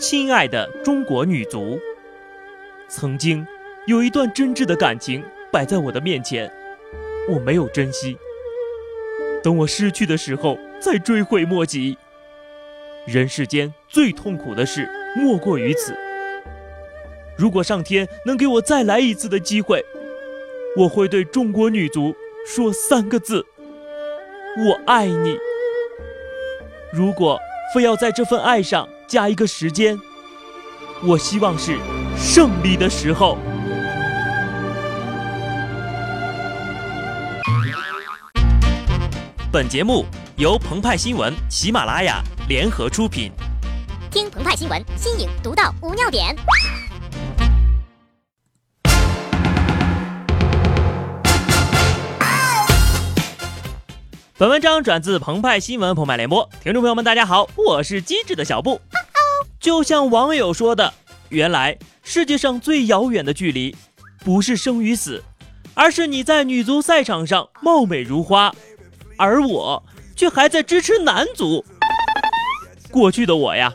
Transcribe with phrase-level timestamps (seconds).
[0.00, 1.80] 亲爱的中国女足，
[2.88, 3.46] 曾经
[3.86, 6.50] 有一段真挚的感情摆在我的面前，
[7.28, 8.16] 我没有珍惜。
[9.42, 11.98] 等我失去的时候，再追悔莫及。
[13.06, 15.94] 人世间最痛苦的事莫过于此。
[17.36, 19.84] 如果上天能给我再来一次的机会，
[20.76, 22.14] 我会对中国女足
[22.46, 23.44] 说三个字：
[24.60, 25.38] 我爱你。
[26.92, 27.38] 如果
[27.72, 29.96] 非要在这份爱上加一个时间，
[31.00, 31.78] 我希望是
[32.16, 33.38] 胜利的时候。
[39.52, 40.04] 本节目
[40.36, 43.30] 由澎湃新闻、喜马拉雅联合出品。
[44.10, 46.34] 听澎湃新闻，新颖独到，无尿点。
[54.38, 58.80] 本文章转自澎湃新闻澎湃联播，听众朋友们，大家好，我是机智的小布。
[59.58, 60.94] 就像网友说的，
[61.30, 63.74] 原来世界上最遥远的距离，
[64.24, 65.24] 不是生与死，
[65.74, 68.54] 而是你在女足赛场上貌美如花，
[69.16, 69.82] 而我
[70.14, 71.64] 却还在支持男足。
[72.92, 73.74] 过去的我呀，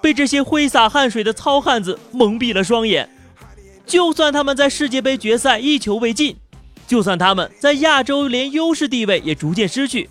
[0.00, 3.10] 被这些挥洒汗水的糙汉子蒙蔽了双眼。
[3.84, 6.36] 就算他们在世界杯决赛一球未进。
[6.86, 10.08] 就算他们在亚洲连优势地位也逐渐失去，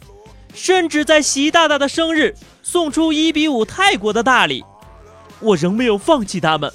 [0.53, 4.63] 甚至在习大大的生日送出一比五泰国的大礼，
[5.39, 6.71] 我仍没有放弃他们。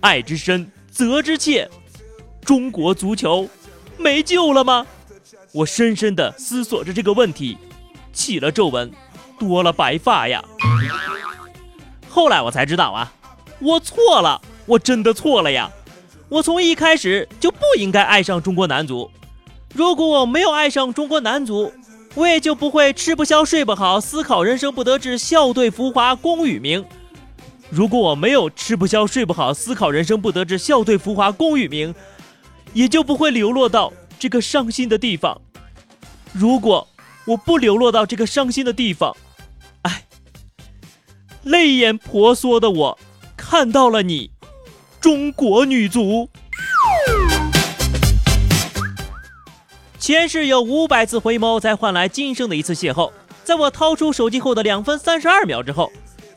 [0.00, 1.68] 爱之深，责之切。
[2.44, 3.48] 中国足球
[3.96, 4.86] 没救了吗？
[5.52, 7.56] 我深深地思索着这个问题，
[8.12, 8.92] 起了皱纹，
[9.38, 10.44] 多了白发呀。
[12.08, 13.12] 后来我才知道啊，
[13.58, 15.70] 我错了，我真的错了呀。
[16.28, 19.10] 我从一开始就不应该爱上中国男足。
[19.74, 21.72] 如果我没有爱上中国男足，
[22.14, 26.84] 我也就不会吃不消、睡不好、思考人生不得志、笑对浮华、功与名。
[27.68, 31.94] 如果我没有吃不消、睡不好、思考人生不得志、笑对浮华、功与名，
[32.72, 35.40] 也就不会流落到这个伤心的地方。
[36.32, 36.88] 如果
[37.26, 39.16] 我不流落到这个伤心的地方，
[39.82, 40.04] 哎，
[41.42, 42.98] 泪眼婆娑的我
[43.36, 44.30] 看到了你。
[45.00, 46.28] 中国女足，
[49.98, 53.10] 前世有五百次回眸，才换来今生的一次邂逅。
[53.44, 55.92] 在我掏出手机后的两分三十二秒之后，“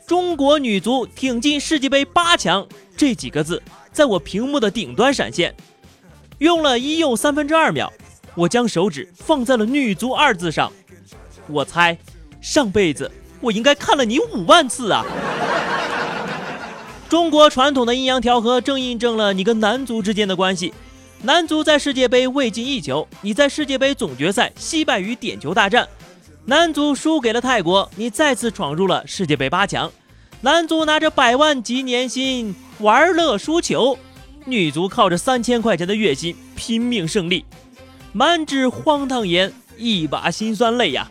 [0.06, 2.64] 中国女足挺进世界杯八强”
[2.96, 3.60] 这几个字
[3.92, 5.54] 在我屏幕的顶端闪现。
[6.38, 7.92] 用了一又三分之二秒，
[8.34, 10.72] 我将手指放在了“女足”二字上。
[11.48, 11.98] 我猜，
[12.40, 13.10] 上辈子
[13.40, 15.04] 我应该看了你五万次啊！
[17.10, 20.72] 中国传统的阴阳调和，正印证了你跟男足之间的关系。
[21.22, 25.88] 男足在世界杯未进一球，你在世界杯总决赛惜败于点球大战。
[26.44, 29.90] 男足输给了泰国，你再次闯入了世界杯八强。
[30.42, 33.98] 男足拿着百万级年薪玩乐输球，
[34.44, 37.44] 女足靠着三千块钱的月薪拼命胜利。
[38.12, 41.10] 满纸荒唐言，一把辛酸泪呀！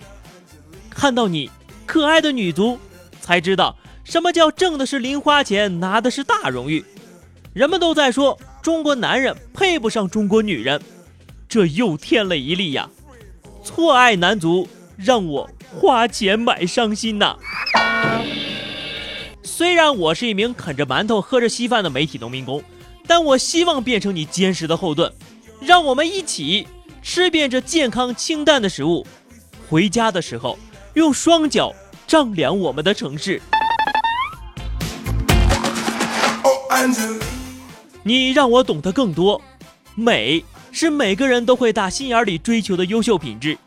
[0.90, 1.52] 看到你
[1.86, 2.80] 可爱的女足，
[3.20, 3.76] 才知道。
[4.10, 6.84] 什么叫挣的是零花钱，拿的是大荣誉？
[7.54, 10.82] 人们都在说中国男人配不上中国女人，
[11.48, 12.90] 这又添了一例呀！
[13.64, 17.36] 错爱男足，让我花钱买伤心呐！
[19.44, 22.64] 虽然我是一名啃着馒头喝着稀饭的媒体农民工，
[23.06, 25.14] 但我希望变成你坚实的后盾，
[25.62, 26.68] 让我们一起
[27.04, 29.06] 吃遍这健康清淡的食物，
[29.70, 30.58] 回家的时候
[30.96, 31.72] 用双脚
[32.08, 33.40] 丈量我们的城市。
[38.04, 39.42] 你让我懂得更多，
[39.96, 43.58] 美是每个人都会打心眼里追求的优秀品质。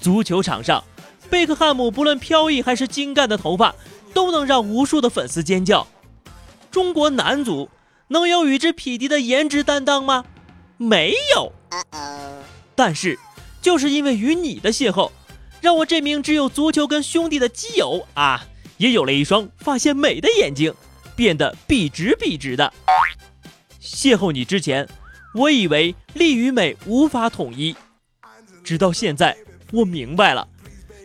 [0.00, 0.82] 足球场上，
[1.28, 3.74] 贝克汉姆不论飘逸还是精干的头发，
[4.14, 5.86] 都能让无数的粉丝尖叫。
[6.70, 7.68] 中国男足
[8.08, 10.24] 能有与之匹敌的颜值担当吗？
[10.78, 11.52] 没有。
[12.74, 13.18] 但是，
[13.60, 15.10] 就是因为与你的邂逅，
[15.60, 18.46] 让我这名只有足球跟兄弟的基友啊，
[18.78, 20.72] 也有了一双发现美的眼睛。
[21.20, 22.72] 变得笔直笔直的。
[23.78, 24.88] 邂逅你之前，
[25.34, 27.76] 我以为力与美无法统一，
[28.64, 29.36] 直到现在
[29.70, 30.48] 我明白了，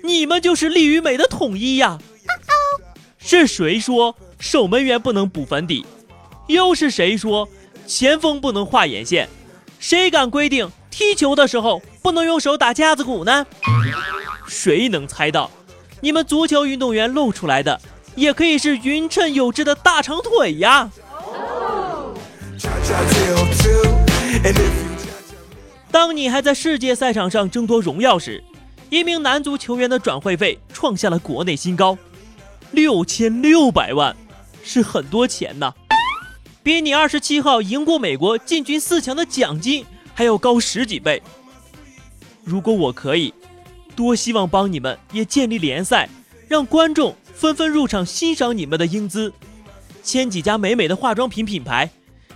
[0.05, 1.99] 你们就是力与美的统一呀！
[3.19, 5.85] 是谁说守门员不能补粉底？
[6.47, 7.49] 又是谁说
[7.85, 9.27] 前锋不能画眼线？
[9.79, 13.45] 谁敢规定踢球的时候不能用手打架子鼓呢？
[14.47, 15.51] 谁能猜到
[15.99, 17.81] 你们足球运动员露出来的？
[18.15, 20.89] 也可以是匀称有致的大长腿呀！
[25.91, 28.43] 当你还在世界赛场上争夺荣耀时，
[28.89, 31.97] 一名男足球员的转会费创下了国内新高，
[32.71, 34.15] 六千六百万，
[34.63, 35.73] 是很多钱呐，
[36.63, 41.21] 比你二十七号赢过美国进军四强的奖金还要高十几倍。
[42.43, 43.33] 如果我可以，
[43.95, 46.07] 多希望帮你们也建立联赛，
[46.47, 49.31] 让观众纷纷入场欣赏你们的英姿，
[50.01, 51.91] 签几家美美的化妆品品牌，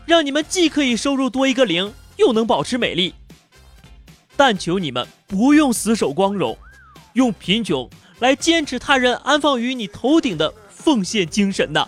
[0.06, 3.16] 让你们既可以收入多一个零，又能保持美丽。
[4.36, 6.58] 但求你们不用死守光荣，
[7.14, 11.88] 用贫穷来坚持他人安放于你头顶的奉献精神呐！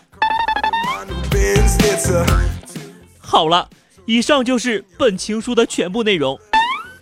[3.19, 3.69] 好了，
[4.05, 6.39] 以上就是本情书的全部内容。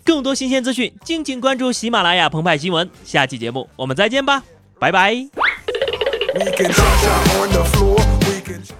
[0.04, 2.90] 更多新鲜资讯，敬请关注喜马拉雅澎湃新闻。
[3.04, 4.44] 下期节目我们再见吧，
[4.80, 5.49] 拜拜。
[6.36, 7.98] We can cha cha on the floor.
[8.30, 8.79] We can.